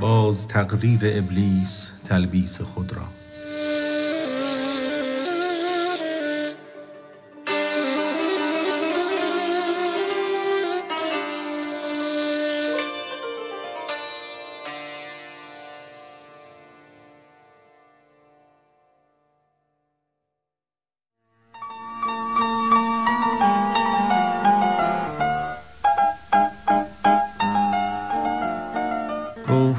[0.00, 3.19] باز تقریر ابلیس تلبیس خود را.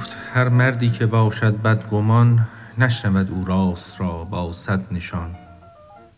[0.02, 2.48] گفت هر مردی که باشد بدگمان
[2.78, 5.36] نشنود او راست را با صد نشان.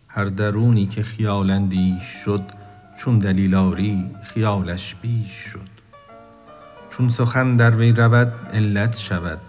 [0.07, 2.43] هر درونی که خیال اندیش شد
[2.99, 5.69] چون دلیل آری خیالش بیش شد.
[6.89, 9.39] چون سخن در وی رود علت شود.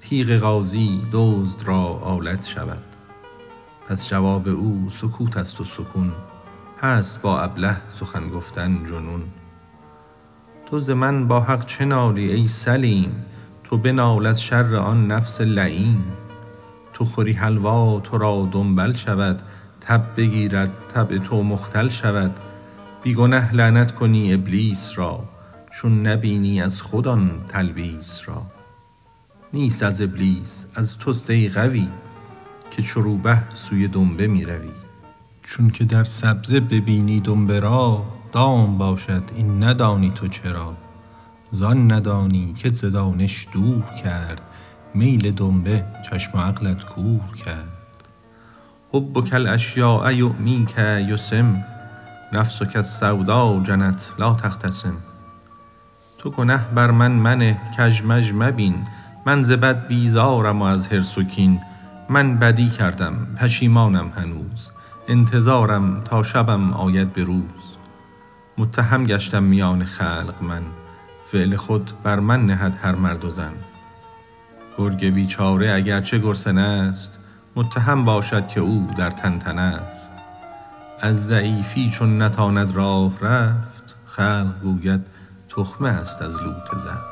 [0.00, 2.82] تیغ غازی دزد را آلت شود.
[3.88, 6.12] پس جواب او سکوت است و سکون.
[6.80, 9.24] هست با ابله سخن گفتن جنون.
[10.66, 13.24] تو ز من با حق چه نالی ای سلیم؟
[13.72, 16.04] تو بنال از شر آن نفس لییم
[16.92, 19.42] تو خوری حلوا تو را دنبل شود.
[19.80, 22.40] تب بگیرد طبع تو مختل شود.
[23.02, 25.24] بی گنه لعنت کنی ابلیس را
[25.70, 28.42] چون نبینی از خود آن تلبیس را.
[29.52, 31.88] نیست از ابلیس از توست ای غوی
[32.70, 34.70] که چو روبه سوی دنبه می روی.
[35.42, 40.91] چونک در سبزه ببینی دنبه را دام باشد این ندانی تو چرا.
[41.54, 44.40] زان ندانی کت ز دانش دور کرد
[44.94, 47.68] میل دنبه چشم و عقلت کور کرد.
[48.92, 50.74] حبک الاشیاء یعمیک
[51.08, 51.64] یسم
[52.32, 54.94] نفسک السودا جنت لا تختصم
[56.18, 57.60] تو گنه بر من منه
[58.04, 58.84] مژ مبین.
[59.26, 61.60] من ز بد بیزارم و از حرص و کین.
[62.08, 64.70] من بدی کردم پشیمانم هنوز.
[65.08, 67.76] انتظارم تا شبم آید به روز.
[68.58, 70.62] متهم گشتم میان خلق من.
[71.24, 73.52] فعل خود بر من نهد هر مرد و زن.
[74.78, 77.18] گرگ بیچاره اگر چه گرسنه ست
[77.56, 80.12] متهم باشد که او در طنطنه ست
[81.00, 85.06] از ضعیفی چون نتاند راه رفت خلق گوید
[85.48, 87.11] تخمه است از لوت زفت